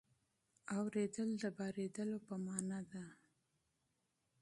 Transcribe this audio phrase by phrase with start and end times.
[0.77, 3.03] اورېدل د بارېدلو په مانا ده.